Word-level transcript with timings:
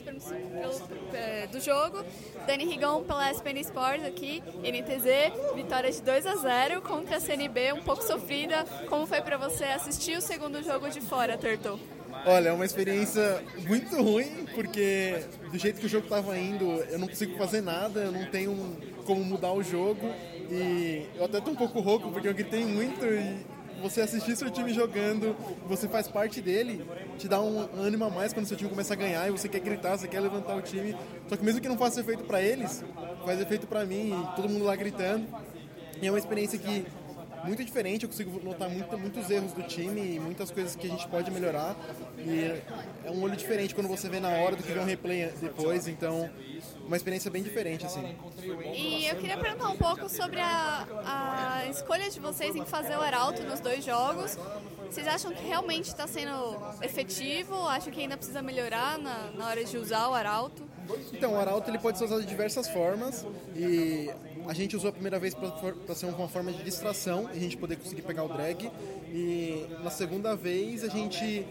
perguntas 0.00 0.30
pelo, 0.30 1.14
é, 1.14 1.46
do 1.46 1.60
jogo. 1.60 2.04
Dani 2.46 2.64
Rigon 2.64 3.02
pela 3.04 3.30
SPN 3.30 3.60
Sports 3.60 4.04
aqui, 4.04 4.42
NTZ, 4.58 5.54
vitória 5.54 5.90
de 5.90 6.02
2 6.02 6.26
a 6.26 6.36
0 6.36 6.82
contra 6.82 7.16
a 7.16 7.20
CNB, 7.20 7.72
um 7.72 7.82
pouco 7.82 8.02
sofrida. 8.02 8.64
Como 8.88 9.06
foi 9.06 9.20
para 9.20 9.36
você 9.36 9.64
assistir 9.64 10.16
o 10.16 10.20
segundo 10.20 10.62
jogo 10.62 10.88
de 10.90 11.00
fora, 11.00 11.36
Turtle? 11.36 11.78
Olha, 12.26 12.48
é 12.48 12.52
uma 12.52 12.64
experiência 12.64 13.42
muito 13.66 14.00
ruim, 14.02 14.46
porque 14.54 15.24
do 15.50 15.58
jeito 15.58 15.80
que 15.80 15.86
o 15.86 15.88
jogo 15.88 16.04
estava 16.04 16.38
indo, 16.38 16.64
eu 16.64 16.98
não 16.98 17.08
consigo 17.08 17.36
fazer 17.36 17.60
nada, 17.60 18.00
eu 18.00 18.12
não 18.12 18.24
tenho 18.26 18.56
como 19.04 19.22
mudar 19.24 19.52
o 19.52 19.62
jogo. 19.62 20.06
E 20.50 21.06
eu 21.16 21.24
até 21.24 21.40
tô 21.40 21.50
um 21.50 21.56
pouco 21.56 21.80
rouco, 21.80 22.10
porque 22.10 22.28
eu 22.28 22.34
gritei 22.34 22.64
muito 22.64 23.04
e 23.04 23.44
você 23.84 24.00
assistir 24.00 24.34
seu 24.34 24.50
time 24.50 24.72
jogando, 24.72 25.36
você 25.68 25.86
faz 25.86 26.08
parte 26.08 26.40
dele, 26.40 26.82
te 27.18 27.28
dá 27.28 27.38
um 27.38 27.68
ânimo 27.78 28.06
a 28.06 28.10
mais 28.10 28.32
quando 28.32 28.46
seu 28.46 28.56
time 28.56 28.70
começa 28.70 28.94
a 28.94 28.96
ganhar 28.96 29.28
e 29.28 29.30
você 29.30 29.46
quer 29.46 29.60
gritar, 29.60 29.98
você 29.98 30.08
quer 30.08 30.20
levantar 30.20 30.56
o 30.56 30.62
time. 30.62 30.96
Só 31.28 31.36
que 31.36 31.44
mesmo 31.44 31.60
que 31.60 31.68
não 31.68 31.76
faça 31.76 32.00
efeito 32.00 32.24
para 32.24 32.40
eles, 32.40 32.82
faz 33.26 33.38
efeito 33.38 33.66
para 33.66 33.84
mim 33.84 34.10
e 34.10 34.36
todo 34.36 34.48
mundo 34.48 34.64
lá 34.64 34.74
gritando. 34.74 35.26
E 36.00 36.06
é 36.06 36.10
uma 36.10 36.18
experiência 36.18 36.58
que 36.58 36.86
muito 37.44 37.64
diferente, 37.64 38.04
eu 38.04 38.08
consigo 38.08 38.40
notar 38.42 38.68
muito, 38.68 38.98
muitos 38.98 39.30
erros 39.30 39.52
do 39.52 39.62
time 39.62 40.16
e 40.16 40.20
muitas 40.20 40.50
coisas 40.50 40.74
que 40.74 40.86
a 40.86 40.90
gente 40.90 41.06
pode 41.08 41.30
melhorar. 41.30 41.76
E 42.18 42.62
é 43.06 43.10
um 43.10 43.22
olho 43.22 43.36
diferente 43.36 43.74
quando 43.74 43.88
você 43.88 44.08
vê 44.08 44.20
na 44.20 44.30
hora 44.30 44.56
do 44.56 44.62
que 44.62 44.72
vê 44.72 44.78
um 44.78 44.84
replay 44.84 45.30
depois, 45.40 45.86
então 45.86 46.30
uma 46.86 46.96
experiência 46.96 47.30
bem 47.30 47.42
diferente 47.42 47.86
assim. 47.86 48.16
E 48.74 49.06
eu 49.06 49.16
queria 49.16 49.38
perguntar 49.38 49.68
um 49.68 49.76
pouco 49.76 50.08
sobre 50.08 50.40
a, 50.40 50.86
a 51.04 51.66
escolha 51.68 52.10
de 52.10 52.20
vocês 52.20 52.54
em 52.56 52.64
fazer 52.64 52.96
o 52.96 53.00
Arauto 53.00 53.42
nos 53.42 53.60
dois 53.60 53.84
jogos. 53.84 54.38
Vocês 54.90 55.06
acham 55.08 55.32
que 55.32 55.44
realmente 55.44 55.86
está 55.86 56.06
sendo 56.06 56.56
efetivo? 56.82 57.66
Acham 57.66 57.92
que 57.92 58.00
ainda 58.00 58.16
precisa 58.16 58.40
melhorar 58.42 58.98
na, 58.98 59.30
na 59.32 59.46
hora 59.46 59.64
de 59.64 59.76
usar 59.76 60.08
o 60.08 60.14
Arauto? 60.14 60.62
Então, 61.12 61.34
o 61.34 61.36
Arauto 61.36 61.70
ele 61.70 61.78
pode 61.78 61.98
ser 61.98 62.04
usado 62.04 62.20
de 62.20 62.26
diversas 62.26 62.68
formas 62.68 63.24
e 63.56 64.10
a 64.46 64.52
gente 64.52 64.76
usou 64.76 64.90
a 64.90 64.92
primeira 64.92 65.18
vez 65.18 65.34
para 65.34 65.94
ser 65.94 66.06
uma 66.06 66.28
forma 66.28 66.52
de 66.52 66.62
distração 66.62 67.28
e 67.32 67.36
a 67.36 67.40
gente 67.40 67.56
poder 67.56 67.76
conseguir 67.76 68.02
pegar 68.02 68.24
o 68.24 68.28
drag 68.28 68.70
e 69.08 69.66
na 69.82 69.90
segunda 69.90 70.36
vez 70.36 70.84
a 70.84 70.88
gente 70.88 71.46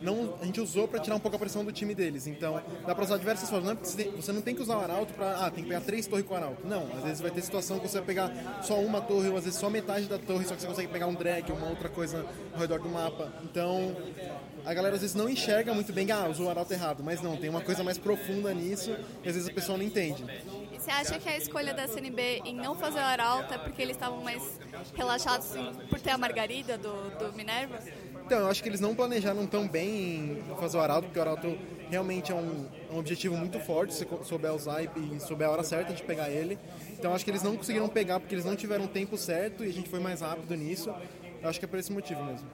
não, 0.00 0.38
a 0.40 0.44
gente 0.44 0.60
usou 0.60 0.86
para 0.86 1.00
tirar 1.00 1.16
um 1.16 1.20
pouco 1.20 1.36
a 1.36 1.40
pressão 1.40 1.64
do 1.64 1.72
time 1.72 1.94
deles. 1.94 2.26
Então, 2.26 2.62
dá 2.86 2.94
para 2.94 3.04
usar 3.04 3.16
diversas 3.16 3.50
formas. 3.50 3.64
Não 3.66 3.72
é 3.72 3.74
porque 3.74 4.04
você, 4.10 4.32
não 4.32 4.40
tem 4.40 4.54
que 4.54 4.62
usar 4.62 4.76
o 4.76 4.80
arauto 4.80 5.12
para, 5.12 5.46
ah, 5.46 5.50
tem 5.50 5.64
que 5.64 5.68
pegar 5.68 5.80
três 5.80 6.06
torres 6.06 6.24
com 6.24 6.34
o 6.34 6.36
arauto. 6.36 6.66
Não, 6.66 6.86
às 6.96 7.02
vezes 7.02 7.20
vai 7.20 7.30
ter 7.30 7.42
situação 7.42 7.78
que 7.78 7.88
você 7.88 7.98
vai 7.98 8.06
pegar 8.06 8.62
só 8.62 8.78
uma 8.78 9.00
torre, 9.00 9.28
ou 9.28 9.36
às 9.36 9.44
vezes 9.44 9.58
só 9.58 9.68
metade 9.68 10.06
da 10.06 10.18
torre, 10.18 10.44
só 10.44 10.54
que 10.54 10.60
você 10.60 10.66
consegue 10.68 10.88
pegar 10.88 11.06
um 11.06 11.14
drag, 11.14 11.50
uma 11.50 11.68
outra 11.68 11.88
coisa 11.88 12.24
ao 12.54 12.60
redor 12.60 12.78
do 12.80 12.88
mapa. 12.88 13.32
Então, 13.42 13.96
a 14.64 14.72
galera 14.72 14.94
às 14.94 15.00
vezes 15.00 15.16
não 15.16 15.28
enxerga 15.28 15.74
muito 15.74 15.92
bem, 15.92 16.10
ah, 16.12 16.28
usou 16.28 16.46
o 16.46 16.50
arauto 16.50 16.72
errado. 16.72 17.02
Mas 17.02 17.20
não, 17.20 17.36
tem 17.36 17.50
uma 17.50 17.60
coisa 17.60 17.82
mais 17.82 17.98
profunda 17.98 18.54
nisso, 18.54 18.96
e 19.24 19.28
às 19.28 19.34
vezes 19.34 19.48
a 19.48 19.52
pessoa 19.52 19.76
não 19.76 19.84
entende. 19.84 20.24
E 20.72 20.78
você 20.78 20.90
acha 20.92 21.18
que 21.18 21.28
a 21.28 21.36
escolha 21.36 21.74
da 21.74 21.88
CNB 21.88 22.42
em 22.44 22.54
não 22.54 22.76
fazer 22.76 22.98
o 22.98 23.02
arauto 23.02 23.52
é 23.52 23.58
porque 23.58 23.82
eles 23.82 23.96
estavam 23.96 24.22
mais 24.22 24.42
relaxados 24.94 25.48
por 25.90 26.00
ter 26.00 26.10
a 26.10 26.18
Margarida 26.18 26.78
do, 26.78 27.10
do 27.18 27.32
Minerva? 27.32 27.80
Então, 28.28 28.40
eu 28.40 28.48
acho 28.48 28.62
que 28.62 28.68
eles 28.68 28.78
não 28.78 28.94
planejaram 28.94 29.46
tão 29.46 29.66
bem 29.66 30.36
fazer 30.60 30.76
o 30.76 30.80
Arauto, 30.82 31.04
porque 31.04 31.18
o 31.18 31.22
Arauto 31.22 31.56
realmente 31.88 32.30
é 32.30 32.34
um, 32.34 32.66
um 32.92 32.98
objetivo 32.98 33.34
muito 33.34 33.58
forte, 33.58 33.94
se 33.94 34.06
souber 34.22 34.52
usar 34.52 34.82
e 34.82 35.18
souber 35.18 35.48
a 35.48 35.50
hora 35.50 35.62
certa 35.62 35.94
de 35.94 36.02
pegar 36.02 36.28
ele. 36.28 36.58
Então, 36.90 37.14
acho 37.14 37.24
que 37.24 37.30
eles 37.30 37.42
não 37.42 37.56
conseguiram 37.56 37.88
pegar 37.88 38.20
porque 38.20 38.34
eles 38.34 38.44
não 38.44 38.54
tiveram 38.54 38.84
o 38.84 38.88
tempo 38.88 39.16
certo 39.16 39.64
e 39.64 39.70
a 39.70 39.72
gente 39.72 39.88
foi 39.88 39.98
mais 39.98 40.20
rápido 40.20 40.54
nisso. 40.56 40.94
Eu 41.42 41.48
acho 41.48 41.58
que 41.58 41.64
é 41.64 41.68
por 41.68 41.78
esse 41.78 41.90
motivo 41.90 42.22
mesmo. 42.22 42.46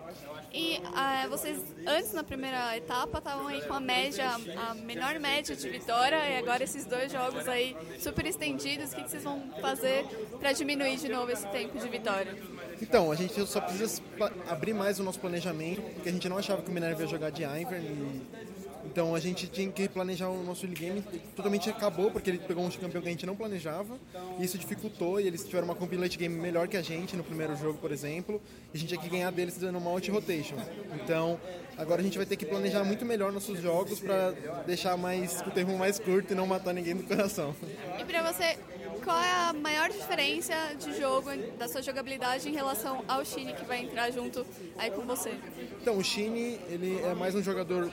E 0.55 0.79
uh, 0.79 1.29
vocês, 1.29 1.61
antes 1.85 2.13
na 2.13 2.23
primeira 2.23 2.77
etapa, 2.77 3.19
estavam 3.19 3.49
aí 3.49 3.61
com 3.63 3.75
a 3.75 3.81
média, 3.81 4.31
a 4.57 4.73
menor 4.75 5.19
média 5.19 5.57
de 5.57 5.69
vitória, 5.69 6.17
e 6.31 6.39
agora 6.39 6.63
esses 6.63 6.87
dois 6.87 7.11
jogos 7.11 7.49
aí 7.49 7.77
super 7.99 8.25
estendidos, 8.25 8.93
o 8.93 8.95
que, 8.95 9.03
que 9.03 9.11
vocês 9.11 9.25
vão 9.25 9.43
fazer 9.61 10.07
para 10.39 10.53
diminuir 10.53 10.97
de 10.97 11.09
novo 11.09 11.33
esse 11.33 11.45
tempo 11.49 11.77
de 11.77 11.89
vitória? 11.89 12.39
Então, 12.81 13.11
a 13.11 13.17
gente 13.17 13.45
só 13.49 13.61
precisa 13.61 14.01
abrir 14.49 14.75
mais 14.75 15.01
o 15.01 15.03
nosso 15.03 15.19
planejamento, 15.19 15.83
porque 15.83 16.09
a 16.09 16.13
gente 16.13 16.29
não 16.29 16.39
achava 16.39 16.63
que 16.63 16.71
o 16.71 16.73
Minerva 16.73 17.03
ia 17.03 17.09
jogar 17.09 17.31
de 17.31 17.43
Ivern 17.43 17.85
e 17.85 18.64
então 18.87 19.15
a 19.15 19.21
gente 19.21 19.47
tinha 19.47 19.71
que 19.71 19.89
planejar 19.89 20.29
o 20.29 20.43
nosso 20.43 20.67
game, 20.67 21.03
totalmente 21.35 21.69
acabou, 21.71 22.11
porque 22.11 22.31
ele 22.31 22.39
pegou 22.39 22.65
um 22.65 22.71
campeão 22.71 23.03
que 23.03 23.09
a 23.09 23.11
gente 23.11 23.27
não 23.27 23.37
planejava, 23.37 23.97
e 24.39 24.45
isso 24.45 24.59
dificultou, 24.59 25.21
e 25.21 25.27
eles 25.27 25.45
tiveram 25.45 25.67
uma 25.67 25.75
compilate 25.75 26.17
game 26.17 26.35
melhor 26.35 26.69
que 26.69 26.77
a 26.77 26.83
gente 26.83 27.17
no 27.17 27.25
primeiro 27.25 27.57
jogo, 27.57 27.79
por 27.79 27.93
exemplo, 27.93 28.41
e 28.73 28.77
a 28.77 28.81
gente 28.81 28.89
tinha 28.89 29.01
que 29.01 29.09
ganhar 29.09 29.31
deles 29.31 29.57
dando 29.57 29.79
uma 29.79 29.91
out 29.91 30.11
rotation. 30.11 30.57
Então 30.95 31.39
agora 31.77 32.01
a 32.01 32.05
gente 32.05 32.17
vai 32.17 32.27
ter 32.27 32.37
que 32.37 32.47
planejar 32.47 32.85
muito 32.85 33.05
melhor 33.05 33.33
nossos 33.33 33.61
jogos 33.61 34.01
para 34.01 34.33
deixar 34.67 34.97
mais 34.97 35.41
o 35.41 35.51
tempo 35.51 35.77
mais 35.77 35.99
curto 35.99 36.33
e 36.33 36.37
não 36.37 36.47
matar 36.47 36.73
ninguém 36.73 36.95
do 36.95 37.03
coração. 37.05 37.55
E 37.99 38.05
para 38.05 38.33
você, 38.33 38.57
qual 39.05 39.21
é 39.21 39.51
a 39.51 39.53
maior 39.53 39.91
diferença 39.91 40.55
de 40.79 40.99
jogo 40.99 41.29
da 41.59 41.69
sua 41.69 41.83
jogabilidade 41.83 42.49
em 42.49 42.53
relação 42.53 43.05
ao 43.07 43.23
Shine 43.23 43.53
que 43.53 43.65
vai 43.65 43.83
entrar 43.83 44.11
junto 44.11 44.47
aí 44.79 44.91
com 44.91 45.03
você? 45.03 45.35
Então, 45.81 45.99
o 45.99 46.03
Shine, 46.03 46.59
ele 46.71 46.99
é 47.03 47.15
mais 47.15 47.35
um 47.35 47.43
jogador 47.43 47.91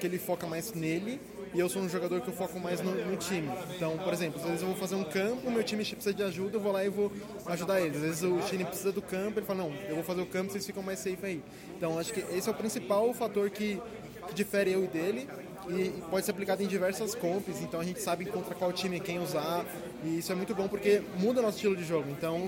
que 0.00 0.06
ele 0.06 0.16
foca 0.16 0.46
mais 0.46 0.72
nele 0.72 1.20
e 1.52 1.58
eu 1.58 1.68
sou 1.68 1.82
um 1.82 1.88
jogador 1.88 2.20
que 2.20 2.28
eu 2.28 2.34
foco 2.34 2.58
mais 2.60 2.80
no, 2.80 2.94
no, 2.94 3.16
time. 3.16 3.48
Então, 3.74 3.98
por 3.98 4.12
exemplo, 4.12 4.40
às 4.40 4.46
vezes 4.46 4.62
eu 4.62 4.68
vou 4.68 4.76
fazer 4.76 4.94
um 4.94 5.04
campo, 5.04 5.50
meu 5.50 5.64
time 5.64 5.84
precisa 5.84 6.14
de 6.14 6.22
ajuda, 6.22 6.56
eu 6.56 6.60
vou 6.60 6.72
lá 6.72 6.84
e 6.84 6.88
vou 6.88 7.12
ajudar 7.46 7.80
eles. 7.80 7.96
Às 7.96 8.02
vezes 8.02 8.22
o 8.22 8.38
time 8.48 8.64
precisa 8.64 8.92
do 8.92 9.02
campo, 9.02 9.40
ele 9.40 9.46
fala, 9.46 9.64
não, 9.64 9.74
eu 9.88 9.96
vou 9.96 10.04
fazer 10.04 10.22
o 10.22 10.26
campo, 10.26 10.52
vocês 10.52 10.64
ficam 10.64 10.82
mais 10.82 11.00
safe 11.00 11.18
aí. 11.22 11.42
Então, 11.76 11.98
acho 11.98 12.12
que 12.12 12.20
esse 12.20 12.48
é 12.48 12.52
o 12.52 12.54
principal 12.54 13.12
fator 13.12 13.50
que, 13.50 13.80
que 14.28 14.34
difere 14.34 14.72
eu 14.72 14.84
e 14.84 14.86
dele 14.86 15.28
e 15.68 15.90
pode 16.10 16.24
ser 16.24 16.32
aplicado 16.32 16.62
em 16.62 16.66
diversas 16.66 17.14
comps, 17.14 17.60
então 17.60 17.80
a 17.80 17.84
gente 17.84 18.00
sabe 18.00 18.24
contra 18.26 18.54
qual 18.54 18.72
time 18.72 19.00
quem 19.00 19.18
usar, 19.18 19.64
e 20.02 20.18
isso 20.18 20.32
é 20.32 20.34
muito 20.34 20.54
bom 20.54 20.68
porque 20.68 21.02
muda 21.16 21.40
o 21.40 21.42
nosso 21.42 21.56
estilo 21.56 21.76
de 21.76 21.84
jogo, 21.84 22.10
então 22.10 22.46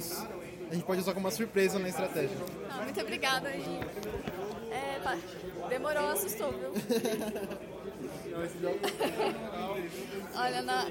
a 0.71 0.75
gente 0.75 0.85
pode 0.85 1.01
usar 1.01 1.15
como 1.15 1.27
uma 1.27 1.33
surpresa 1.33 1.79
na 1.79 1.89
estratégia. 1.89 2.37
Não, 2.69 2.83
muito 2.83 3.01
obrigada. 3.01 3.51
E, 3.51 3.81
é, 4.71 5.01
tá. 5.03 5.17
Demorou, 5.69 6.09
assustou, 6.11 6.53
viu? 6.53 6.73
Olha, 10.37 10.61
na, 10.63 10.85